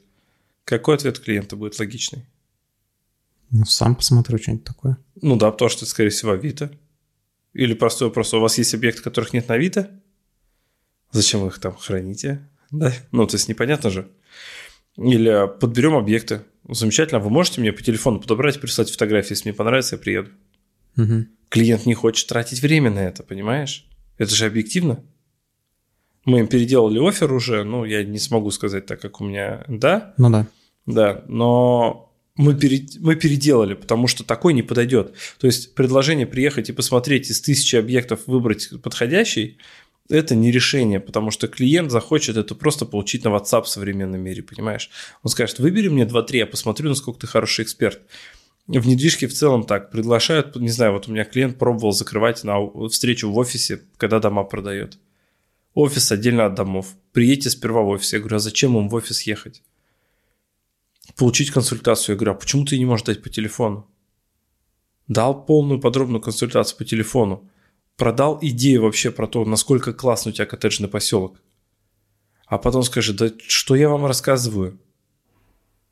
Какой 0.67 0.97
ответ 0.97 1.19
клиента 1.19 1.57
будет 1.57 1.79
логичный? 1.79 2.27
Ну, 3.51 3.65
сам 3.65 3.95
посмотрю 3.95 4.37
что-нибудь 4.37 4.65
такое. 4.65 4.99
Ну 5.23 5.37
да, 5.37 5.51
потому 5.51 5.71
что 5.71 5.85
это, 5.85 5.91
скорее 5.91 6.11
всего, 6.11 6.33
Авито. 6.33 6.71
Или 7.55 7.73
простой 7.73 8.09
вопрос, 8.09 8.35
у 8.35 8.41
вас 8.41 8.59
есть 8.59 8.75
объекты, 8.75 9.03
которых 9.03 9.33
нет 9.33 9.49
на 9.49 9.55
Авито? 9.55 9.91
Зачем 11.13 11.41
вы 11.41 11.49
их 11.49 11.59
там 11.61 11.75
храните? 11.75 12.47
Да? 12.71 12.93
Ну, 13.11 13.27
то 13.27 13.37
есть 13.37 13.49
непонятно 13.49 13.91
же. 13.91 14.09
Или 14.97 15.49
подберем 15.59 15.95
объекты. 15.95 16.43
Замечательно, 16.69 17.21
вы 17.21 17.31
можете 17.31 17.61
мне 17.61 17.73
по 17.73 17.83
телефону 17.83 18.21
подобрать, 18.21 18.61
прислать 18.61 18.91
фотографии, 18.91 19.33
если 19.33 19.49
мне 19.49 19.57
понравится, 19.57 19.97
я 19.97 20.03
приеду. 20.03 20.31
Угу. 20.97 21.27
Клиент 21.49 21.87
не 21.87 21.95
хочет 21.95 22.29
тратить 22.29 22.63
время 22.63 22.91
на 22.91 23.01
это, 23.01 23.23
понимаешь? 23.23 23.87
Это 24.19 24.35
же 24.35 24.47
объективно. 24.47 25.05
Мы 26.25 26.41
им 26.41 26.47
переделали 26.47 27.01
офер 27.07 27.33
уже, 27.33 27.65
ну, 27.65 27.85
я 27.85 28.05
не 28.05 28.19
смогу 28.19 28.51
сказать 28.51 28.87
так, 28.87 29.01
как 29.01 29.21
у 29.21 29.25
меня, 29.25 29.65
да? 29.67 30.15
Ну 30.19 30.31
да. 30.31 30.47
Да, 30.87 31.25
но 31.27 32.13
мы, 32.37 32.55
пере, 32.55 32.87
мы 33.01 33.17
переделали, 33.17 33.75
потому 33.75 34.07
что 34.07 34.25
такой 34.25 34.53
не 34.55 34.63
подойдет. 34.63 35.15
То 35.39 35.47
есть 35.47 35.75
предложение 35.75 36.27
приехать 36.27 36.69
и 36.69 36.73
посмотреть 36.73 37.31
из 37.31 37.41
тысячи 37.41 37.77
объектов 37.77 38.21
выбрать 38.27 38.71
подходящий, 38.83 39.59
это 40.13 40.35
не 40.35 40.51
решение, 40.51 41.01
потому 41.01 41.31
что 41.31 41.49
клиент 41.49 41.91
захочет 41.91 42.37
это 42.37 42.55
просто 42.55 42.87
получить 42.87 43.25
на 43.25 43.29
WhatsApp 43.29 43.63
в 43.65 43.69
современном 43.69 44.21
мире, 44.21 44.43
понимаешь? 44.43 44.91
Он 45.23 45.31
скажет, 45.31 45.59
выбери 45.59 45.89
мне 45.89 46.05
2-3, 46.05 46.37
я 46.37 46.47
посмотрю, 46.47 46.89
насколько 46.89 47.21
ты 47.21 47.27
хороший 47.27 47.65
эксперт. 47.65 48.01
В 48.67 48.87
недвижке 48.87 49.27
в 49.27 49.33
целом 49.33 49.65
так, 49.65 49.91
приглашают, 49.91 50.55
не 50.57 50.69
знаю, 50.69 50.93
вот 50.93 51.09
у 51.09 51.13
меня 51.13 51.25
клиент 51.25 51.59
пробовал 51.59 51.93
закрывать 51.93 52.45
на 52.45 52.59
встречу 52.89 53.31
в 53.31 53.37
офисе, 53.37 53.83
когда 53.97 54.21
дома 54.21 54.45
продает. 54.45 54.99
Офис 55.75 56.13
отдельно 56.13 56.47
от 56.47 56.55
домов. 56.55 56.95
Приедьте 57.13 57.51
сперва 57.51 57.83
в 57.83 57.89
офис. 57.89 58.13
Я 58.13 58.21
говорю, 58.21 58.37
а 58.37 58.41
зачем 58.41 58.77
им 58.77 58.89
в 58.89 58.95
офис 58.95 59.23
ехать? 59.23 59.63
получить 61.17 61.51
консультацию. 61.51 62.15
Я 62.15 62.19
говорю, 62.19 62.33
а 62.33 62.35
почему 62.41 62.65
ты 62.65 62.79
не 62.79 62.85
можешь 62.85 63.07
дать 63.07 63.23
по 63.23 63.29
телефону? 63.29 63.87
Дал 65.09 65.45
полную 65.45 65.81
подробную 65.81 66.21
консультацию 66.21 66.79
по 66.79 66.85
телефону. 66.85 67.49
Продал 67.97 68.39
идею 68.41 68.83
вообще 68.83 69.11
про 69.11 69.27
то, 69.27 69.45
насколько 69.45 69.93
классно 69.93 70.31
у 70.31 70.33
тебя 70.33 70.47
коттеджный 70.47 70.89
поселок. 70.89 71.41
А 72.47 72.59
потом 72.59 72.83
скажи, 72.83 73.13
да 73.13 73.31
что 73.47 73.75
я 73.75 73.89
вам 73.89 74.07
рассказываю? 74.07 74.79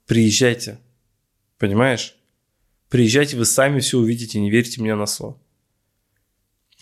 Приезжайте. 0.07 0.78
Понимаешь? 1.59 2.16
Приезжайте, 2.88 3.37
вы 3.37 3.45
сами 3.45 3.80
все 3.80 3.99
увидите, 3.99 4.40
не 4.40 4.50
верьте 4.50 4.80
мне 4.80 4.95
на 4.95 5.07
слово. 5.07 5.38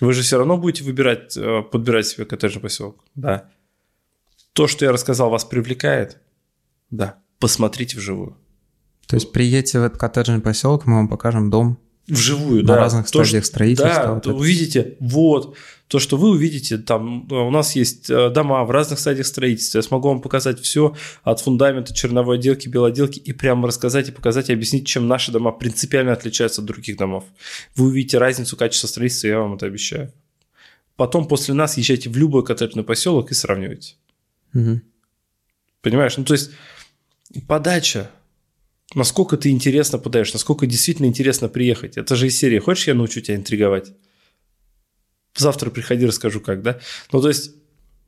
Вы 0.00 0.12
же 0.12 0.22
все 0.22 0.38
равно 0.38 0.56
будете 0.56 0.84
выбирать, 0.84 1.36
э, 1.36 1.62
подбирать 1.62 2.06
себе 2.06 2.24
коттеджный 2.24 2.62
поселок. 2.62 3.04
Да. 3.14 3.50
То, 4.52 4.66
что 4.66 4.84
я 4.84 4.92
рассказал, 4.92 5.30
вас 5.30 5.44
привлекает? 5.44 6.18
Да 6.90 7.20
посмотрите 7.38 7.96
вживую. 7.96 8.36
То 9.06 9.16
есть 9.16 9.32
приедете 9.32 9.80
в 9.80 9.84
этот 9.84 9.98
коттеджный 9.98 10.40
поселок, 10.40 10.86
мы 10.86 10.96
вам 10.96 11.08
покажем 11.08 11.50
дом. 11.50 11.78
Вживую, 12.08 12.62
на 12.62 12.68
да. 12.68 12.76
разных 12.76 13.10
то, 13.10 13.22
стадиях 13.22 13.44
строительства. 13.44 14.02
Да, 14.02 14.14
вот 14.14 14.26
увидите, 14.26 14.96
вот, 15.00 15.56
то, 15.88 15.98
что 15.98 16.16
вы 16.16 16.30
увидите, 16.30 16.76
там 16.76 17.30
у 17.32 17.50
нас 17.50 17.74
есть 17.74 18.10
э, 18.10 18.30
дома 18.30 18.62
в 18.64 18.70
разных 18.70 18.98
стадиях 18.98 19.26
строительства. 19.26 19.78
Я 19.78 19.82
смогу 19.82 20.08
вам 20.08 20.20
показать 20.20 20.60
все 20.60 20.94
от 21.22 21.40
фундамента, 21.40 21.94
черновой 21.94 22.36
отделки, 22.36 22.68
белоделки 22.68 23.18
и 23.18 23.32
прямо 23.32 23.68
рассказать 23.68 24.08
и 24.08 24.12
показать 24.12 24.50
и 24.50 24.52
объяснить, 24.52 24.86
чем 24.86 25.08
наши 25.08 25.32
дома 25.32 25.50
принципиально 25.50 26.12
отличаются 26.12 26.60
от 26.60 26.66
других 26.66 26.98
домов. 26.98 27.24
Вы 27.74 27.86
увидите 27.86 28.18
разницу 28.18 28.56
качества 28.56 28.86
строительства, 28.86 29.28
я 29.28 29.40
вам 29.40 29.54
это 29.54 29.66
обещаю. 29.66 30.12
Потом 30.96 31.26
после 31.26 31.54
нас 31.54 31.78
езжайте 31.78 32.10
в 32.10 32.16
любой 32.16 32.44
коттеджный 32.44 32.84
поселок 32.84 33.30
и 33.30 33.34
сравнивайте. 33.34 33.94
Угу. 34.52 34.80
Понимаешь? 35.80 36.16
Ну, 36.16 36.24
то 36.24 36.34
есть 36.34 36.50
подача. 37.46 38.10
Насколько 38.94 39.36
ты 39.36 39.50
интересно 39.50 39.98
подаешь, 39.98 40.32
насколько 40.32 40.66
действительно 40.66 41.06
интересно 41.06 41.48
приехать. 41.48 41.98
Это 41.98 42.16
же 42.16 42.26
из 42.26 42.36
серии 42.36 42.58
«Хочешь, 42.58 42.88
я 42.88 42.94
научу 42.94 43.20
тебя 43.20 43.36
интриговать?» 43.36 43.92
Завтра 45.36 45.70
приходи, 45.70 46.06
расскажу 46.06 46.40
как, 46.40 46.62
да? 46.62 46.78
Ну, 47.12 47.20
то 47.20 47.28
есть... 47.28 47.52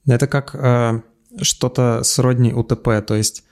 Это 0.07 0.27
как 0.27 0.55
э, 0.55 1.03
что-то 1.43 2.03
сродни 2.03 2.53
УТП, 2.53 3.05
то 3.07 3.15
есть 3.15 3.45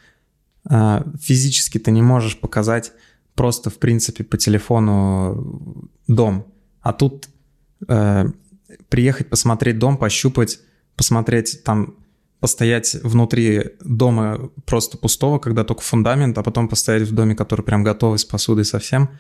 э, 0.68 1.02
физически 1.20 1.78
ты 1.78 1.90
не 1.90 2.02
можешь 2.02 2.38
показать 2.38 2.92
просто, 3.34 3.70
в 3.70 3.78
принципе, 3.78 4.24
по 4.24 4.36
телефону 4.36 5.90
дом. 6.08 6.52
А 6.80 6.92
тут 6.92 7.28
э, 7.86 8.24
приехать, 8.88 9.28
посмотреть 9.28 9.78
дом, 9.78 9.98
пощупать, 9.98 10.60
посмотреть 10.96 11.62
там 11.62 11.94
постоять 12.40 12.94
внутри 13.02 13.72
дома 13.80 14.50
просто 14.64 14.96
пустого, 14.96 15.38
когда 15.38 15.64
только 15.64 15.82
фундамент, 15.82 16.38
а 16.38 16.42
потом 16.42 16.68
постоять 16.68 17.02
в 17.02 17.14
доме, 17.14 17.34
который 17.34 17.62
прям 17.62 17.82
готовый 17.82 18.18
с 18.18 18.24
посудой 18.24 18.64
совсем. 18.64 19.10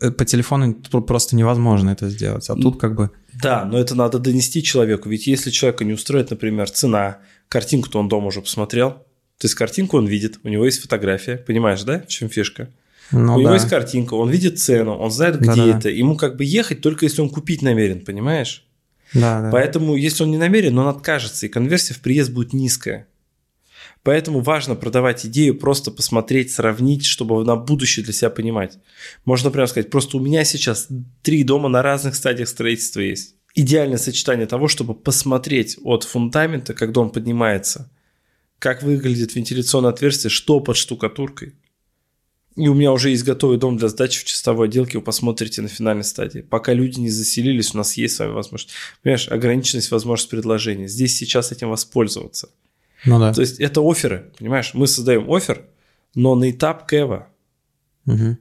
Э, 0.00 0.10
по 0.10 0.24
телефону 0.24 0.74
просто 0.74 1.36
невозможно 1.36 1.90
это 1.90 2.08
сделать. 2.08 2.48
А 2.48 2.54
тут 2.54 2.78
как 2.78 2.94
бы... 2.94 3.10
Да, 3.42 3.64
но 3.64 3.78
это 3.78 3.94
надо 3.94 4.18
донести 4.18 4.62
человеку. 4.62 5.08
Ведь 5.08 5.26
если 5.26 5.50
человека 5.50 5.84
не 5.84 5.92
устроит, 5.92 6.30
например, 6.30 6.70
цена, 6.70 7.18
картинку-то 7.48 7.98
он 7.98 8.08
дома 8.08 8.28
уже 8.28 8.40
посмотрел. 8.40 8.90
То 9.38 9.44
есть 9.44 9.54
картинку 9.54 9.98
он 9.98 10.06
видит, 10.06 10.38
у 10.42 10.48
него 10.48 10.64
есть 10.64 10.80
фотография. 10.80 11.36
Понимаешь, 11.36 11.82
да, 11.82 12.00
в 12.00 12.08
чем 12.08 12.28
фишка? 12.28 12.70
Ну, 13.10 13.34
у 13.34 13.36
да. 13.36 13.42
него 13.42 13.54
есть 13.54 13.68
картинка, 13.68 14.14
он 14.14 14.28
видит 14.28 14.58
цену, 14.58 14.96
он 14.96 15.10
знает, 15.10 15.38
где 15.38 15.46
Да-да. 15.46 15.78
это. 15.78 15.88
Ему 15.88 16.16
как 16.16 16.36
бы 16.36 16.44
ехать 16.44 16.82
только 16.82 17.06
если 17.06 17.22
он 17.22 17.30
купить 17.30 17.62
намерен, 17.62 18.04
понимаешь? 18.04 18.67
Да, 19.14 19.40
да. 19.40 19.50
Поэтому, 19.50 19.96
если 19.96 20.22
он 20.22 20.30
не 20.30 20.36
намерен, 20.36 20.78
он 20.78 20.88
откажется, 20.88 21.46
и 21.46 21.48
конверсия 21.48 21.94
в 21.94 22.00
приезд 22.00 22.30
будет 22.30 22.52
низкая. 22.52 23.08
Поэтому 24.02 24.40
важно 24.40 24.74
продавать 24.74 25.26
идею, 25.26 25.58
просто 25.58 25.90
посмотреть, 25.90 26.52
сравнить, 26.52 27.04
чтобы 27.04 27.44
на 27.44 27.56
будущее 27.56 28.04
для 28.04 28.12
себя 28.12 28.30
понимать. 28.30 28.78
Можно 29.24 29.50
прямо 29.50 29.66
сказать, 29.66 29.90
просто 29.90 30.16
у 30.16 30.20
меня 30.20 30.44
сейчас 30.44 30.88
три 31.22 31.42
дома 31.42 31.68
на 31.68 31.82
разных 31.82 32.14
стадиях 32.14 32.48
строительства 32.48 33.00
есть. 33.00 33.34
Идеальное 33.54 33.98
сочетание 33.98 34.46
того, 34.46 34.68
чтобы 34.68 34.94
посмотреть 34.94 35.76
от 35.82 36.04
фундамента, 36.04 36.74
как 36.74 36.92
дом 36.92 37.10
поднимается, 37.10 37.90
как 38.58 38.82
выглядит 38.82 39.34
вентиляционное 39.34 39.90
отверстие, 39.90 40.30
что 40.30 40.60
под 40.60 40.76
штукатуркой– 40.76 41.54
и 42.58 42.66
у 42.66 42.74
меня 42.74 42.92
уже 42.92 43.10
есть 43.10 43.24
готовый 43.24 43.56
дом 43.56 43.76
для 43.76 43.88
сдачи 43.88 44.20
в 44.20 44.24
чистовой 44.24 44.66
отделке, 44.66 44.98
вы 44.98 45.04
посмотрите 45.04 45.62
на 45.62 45.68
финальной 45.68 46.02
стадии. 46.02 46.40
Пока 46.40 46.72
люди 46.72 46.98
не 46.98 47.08
заселились, 47.08 47.72
у 47.74 47.78
нас 47.78 47.96
есть 47.96 48.16
с 48.16 48.18
вами 48.18 48.32
возможность. 48.32 48.74
Понимаешь, 49.02 49.28
ограниченность 49.28 49.90
возможность 49.92 50.28
предложения. 50.28 50.88
Здесь 50.88 51.16
сейчас 51.16 51.52
этим 51.52 51.70
воспользоваться. 51.70 52.50
Ну 53.04 53.20
да. 53.20 53.32
То 53.32 53.42
есть 53.42 53.60
это 53.60 53.80
оферы, 53.80 54.32
понимаешь? 54.38 54.72
Мы 54.74 54.88
создаем 54.88 55.32
офер, 55.32 55.66
но 56.16 56.34
на 56.34 56.50
этап 56.50 56.88
кэва. 56.88 57.28
Угу. 58.06 58.38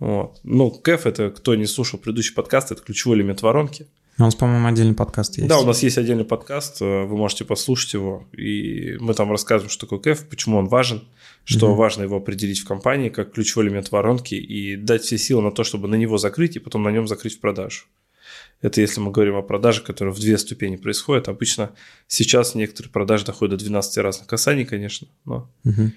Вот. 0.00 0.40
Ну, 0.44 0.70
кэф– 0.70 1.06
это, 1.06 1.30
кто 1.30 1.54
не 1.54 1.66
слушал 1.66 1.98
предыдущий 1.98 2.34
подкаст, 2.34 2.72
это 2.72 2.82
ключевой 2.82 3.16
элемент 3.16 3.40
воронки. 3.40 3.86
У 4.18 4.22
нас, 4.22 4.34
по-моему, 4.34 4.66
отдельный 4.66 4.94
подкаст 4.94 5.36
есть. 5.36 5.48
Да, 5.48 5.60
у 5.60 5.66
нас 5.66 5.82
есть 5.82 5.98
отдельный 5.98 6.24
подкаст, 6.24 6.80
э, 6.80 7.04
вы 7.04 7.16
можете 7.16 7.44
послушать 7.44 7.92
его, 7.92 8.26
и 8.32 8.96
мы 8.98 9.12
там 9.12 9.30
рассказываем, 9.30 9.70
что 9.70 9.86
такое 9.86 9.98
кэф, 9.98 10.26
почему 10.28 10.56
он 10.56 10.68
важен, 10.68 11.04
что 11.44 11.68
угу. 11.68 11.76
важно 11.76 12.04
его 12.04 12.16
определить 12.16 12.60
в 12.60 12.66
компании 12.66 13.10
как 13.10 13.32
ключевой 13.32 13.66
элемент 13.66 13.92
воронки 13.92 14.34
и 14.34 14.76
дать 14.76 15.02
все 15.02 15.18
силы 15.18 15.42
на 15.42 15.52
то, 15.52 15.64
чтобы 15.64 15.86
на 15.88 15.96
него 15.96 16.16
закрыть 16.16 16.56
и 16.56 16.60
потом 16.60 16.82
на 16.82 16.90
нем 16.90 17.06
закрыть 17.06 17.36
в 17.36 17.40
продажу. 17.40 17.84
Это 18.62 18.80
если 18.80 19.00
мы 19.00 19.10
говорим 19.10 19.36
о 19.36 19.42
продаже, 19.42 19.82
которая 19.82 20.14
в 20.14 20.18
две 20.18 20.38
ступени 20.38 20.76
происходит. 20.76 21.28
Обычно 21.28 21.72
сейчас 22.08 22.54
некоторые 22.54 22.90
продажи 22.90 23.26
доходят 23.26 23.58
до 23.58 23.64
12 23.64 23.98
разных 23.98 24.26
касаний, 24.26 24.64
конечно, 24.64 25.08
но 25.26 25.50
угу. 25.62 25.90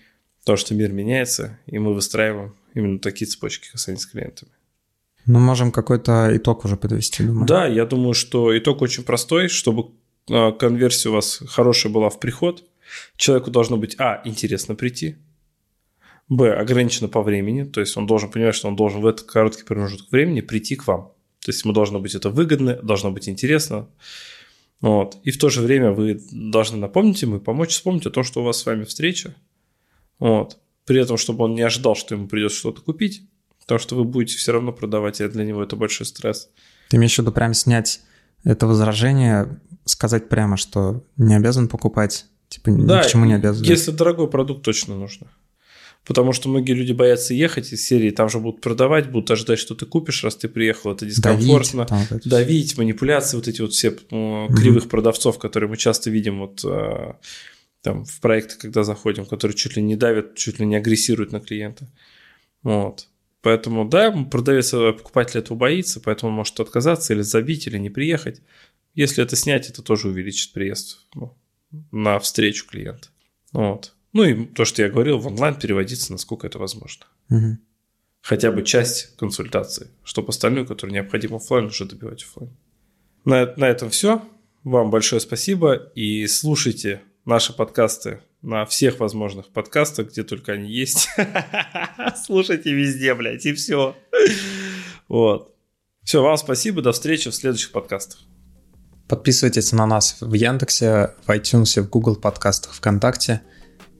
то, 0.43 0.57
что 0.57 0.75
мир 0.75 0.91
меняется, 0.91 1.57
и 1.67 1.79
мы 1.79 1.93
выстраиваем 1.93 2.53
именно 2.73 2.99
такие 2.99 3.27
цепочки 3.27 3.71
касаний 3.71 3.97
с 3.97 4.05
клиентами. 4.05 4.51
Ну, 5.29 5.37
можем 5.37 5.71
какой-то 5.71 6.35
итог 6.35 6.65
уже 6.65 6.75
подвести, 6.75 7.23
думаю. 7.23 7.45
Да, 7.45 7.67
я 7.67 7.85
думаю, 7.85 8.15
что 8.15 8.57
итог 8.57 8.81
очень 8.81 9.03
простой, 9.03 9.47
чтобы 9.47 9.91
а, 10.27 10.51
конверсия 10.51 11.09
у 11.09 11.11
вас 11.11 11.43
хорошая 11.47 11.93
была 11.93 12.09
в 12.09 12.19
приход. 12.19 12.63
Человеку 13.15 13.51
должно 13.51 13.77
быть, 13.77 13.95
а, 13.99 14.23
интересно 14.25 14.73
прийти, 14.73 15.17
б, 16.29 16.51
ограничено 16.51 17.09
по 17.09 17.21
времени, 17.21 17.63
то 17.63 17.79
есть 17.79 17.95
он 17.95 18.07
должен 18.07 18.31
понимать, 18.31 18.55
что 18.55 18.69
он 18.69 18.75
должен 18.75 19.01
в 19.01 19.05
этот 19.05 19.27
короткий 19.27 19.65
промежуток 19.65 20.11
времени 20.11 20.41
прийти 20.41 20.75
к 20.75 20.87
вам. 20.87 21.11
То 21.45 21.51
есть 21.51 21.63
ему 21.63 21.75
должно 21.75 21.99
быть 21.99 22.15
это 22.15 22.31
выгодно, 22.31 22.79
должно 22.81 23.11
быть 23.11 23.29
интересно. 23.29 23.87
Вот. 24.81 25.17
И 25.23 25.29
в 25.29 25.37
то 25.37 25.49
же 25.49 25.61
время 25.61 25.91
вы 25.91 26.19
должны 26.31 26.77
напомнить 26.77 27.21
ему 27.21 27.35
и 27.35 27.39
помочь 27.39 27.69
вспомнить 27.69 28.07
о 28.07 28.09
том, 28.09 28.23
что 28.23 28.41
у 28.41 28.45
вас 28.45 28.57
с 28.57 28.65
вами 28.65 28.83
встреча. 28.83 29.35
Вот. 30.17 30.57
При 30.85 30.99
этом, 30.99 31.17
чтобы 31.17 31.43
он 31.43 31.53
не 31.53 31.61
ожидал, 31.61 31.93
что 31.93 32.15
ему 32.15 32.27
придется 32.27 32.57
что-то 32.57 32.81
купить, 32.81 33.28
потому 33.69 33.79
что 33.79 33.95
вы 33.95 34.03
будете 34.03 34.35
все 34.35 34.51
равно 34.51 34.71
продавать, 34.71 35.21
и 35.21 35.27
для 35.27 35.45
него 35.45 35.61
это 35.61 35.75
большой 35.75 36.07
стресс. 36.07 36.49
Ты 36.89 36.97
имеешь 36.97 37.13
в 37.13 37.19
виду 37.19 37.31
прям 37.31 37.53
снять 37.53 38.01
это 38.43 38.65
возражение, 38.65 39.59
сказать 39.85 40.27
прямо, 40.27 40.57
что 40.57 41.03
не 41.17 41.35
обязан 41.35 41.67
покупать, 41.67 42.25
типа 42.47 42.71
да, 42.71 42.97
ни 42.97 43.03
к 43.03 43.11
чему 43.11 43.25
не 43.25 43.35
обязан. 43.35 43.63
Если 43.63 43.91
дорогой 43.91 44.27
продукт, 44.27 44.63
точно 44.63 44.95
нужно. 44.95 45.27
Потому 46.03 46.31
что 46.31 46.49
многие 46.49 46.71
люди 46.71 46.93
боятся 46.93 47.35
ехать 47.35 47.71
из 47.71 47.85
серии, 47.85 48.09
там 48.09 48.27
же 48.27 48.39
будут 48.39 48.59
продавать, 48.59 49.11
будут 49.11 49.29
ожидать, 49.29 49.59
что 49.59 49.75
ты 49.75 49.85
купишь, 49.85 50.23
раз 50.23 50.35
ты 50.35 50.49
приехал, 50.49 50.91
это 50.91 51.05
дискомфортно. 51.05 51.85
Давить, 51.85 52.09
там, 52.09 52.19
давить 52.25 52.75
манипуляции, 52.75 53.37
вот 53.37 53.47
эти 53.47 53.61
вот 53.61 53.73
все 53.73 53.95
ну, 54.09 54.47
кривых 54.47 54.85
mm 54.85 54.89
продавцов, 54.89 55.37
которые 55.37 55.69
мы 55.69 55.77
часто 55.77 56.09
видим 56.09 56.39
вот 56.39 56.65
а, 56.65 57.17
там 57.83 58.03
в 58.03 58.19
проекты, 58.19 58.55
когда 58.57 58.83
заходим, 58.83 59.27
которые 59.27 59.55
чуть 59.55 59.75
ли 59.75 59.83
не 59.83 59.95
давят, 59.95 60.33
чуть 60.33 60.57
ли 60.57 60.65
не 60.65 60.75
агрессируют 60.75 61.31
на 61.31 61.39
клиента. 61.39 61.87
Вот. 62.63 63.05
Поэтому, 63.41 63.87
да, 63.87 64.11
продавец, 64.11 64.73
э, 64.73 64.93
покупатель 64.93 65.39
этого 65.39 65.57
боится, 65.57 66.01
поэтому 66.01 66.31
он 66.31 66.35
может 66.35 66.59
отказаться 66.59 67.13
или 67.13 67.21
забить, 67.21 67.67
или 67.67 67.77
не 67.77 67.89
приехать. 67.89 68.41
Если 68.95 69.23
это 69.23 69.35
снять, 69.35 69.69
это 69.69 69.81
тоже 69.81 70.09
увеличит 70.09 70.51
приезд 70.51 71.07
ну, 71.15 71.37
на 71.91 72.19
встречу 72.19 72.67
клиента. 72.67 73.09
Вот. 73.53 73.93
Ну 74.11 74.23
и 74.23 74.45
то, 74.45 74.65
что 74.65 74.81
я 74.81 74.89
говорил, 74.89 75.19
в 75.19 75.27
онлайн 75.27 75.55
переводиться, 75.55 76.11
насколько 76.11 76.47
это 76.47 76.59
возможно. 76.59 77.05
Угу. 77.29 77.57
Хотя 78.21 78.51
бы 78.51 78.63
часть 78.63 79.15
консультации, 79.15 79.87
чтобы 80.03 80.29
остальную, 80.29 80.65
которую 80.65 80.93
необходимо 80.93 81.37
офлайн, 81.37 81.65
уже 81.65 81.85
добивать 81.85 82.23
офлайн. 82.23 82.51
На, 83.23 83.53
на 83.55 83.65
этом 83.65 83.89
все. 83.89 84.27
Вам 84.63 84.91
большое 84.91 85.21
спасибо 85.21 85.75
и 85.95 86.27
слушайте 86.27 87.01
наши 87.23 87.53
подкасты 87.53 88.19
на 88.41 88.65
всех 88.65 88.99
возможных 88.99 89.49
подкастах, 89.49 90.09
где 90.09 90.23
только 90.23 90.53
они 90.53 90.71
есть. 90.71 91.09
Слушайте 92.25 92.73
везде, 92.73 93.13
блядь, 93.13 93.45
и 93.45 93.53
все. 93.53 93.95
Вот. 95.07 95.55
Все, 96.03 96.23
вам 96.23 96.37
спасибо, 96.37 96.81
до 96.81 96.91
встречи 96.91 97.29
в 97.29 97.35
следующих 97.35 97.71
подкастах. 97.71 98.19
Подписывайтесь 99.07 99.71
на 99.71 99.85
нас 99.85 100.17
в 100.21 100.33
Яндексе, 100.33 101.15
в 101.25 101.29
iTunes, 101.29 101.81
в 101.81 101.89
Google 101.89 102.15
подкастах, 102.15 102.73
ВКонтакте. 102.73 103.41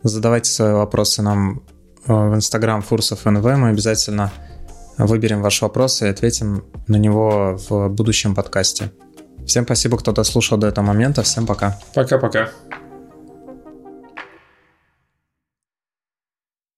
Задавайте 0.03 0.51
свои 0.51 0.71
вопросы 0.71 1.21
нам 1.21 1.63
э, 2.07 2.13
в 2.13 2.35
Instagram 2.35 2.81
Фурсов 2.83 3.25
НВ. 3.25 3.43
Мы 3.43 3.69
обязательно 3.69 4.31
выберем 4.97 5.41
ваш 5.41 5.61
вопрос 5.61 6.01
и 6.01 6.07
ответим 6.07 6.63
на 6.87 6.97
него 6.97 7.57
в 7.69 7.89
будущем 7.89 8.35
подкасте. 8.35 8.91
Всем 9.45 9.65
спасибо, 9.65 9.97
кто 9.97 10.11
дослушал 10.11 10.57
до 10.57 10.67
этого 10.67 10.85
момента. 10.85 11.23
Всем 11.23 11.47
пока. 11.47 11.79
Пока-пока. 11.95 12.51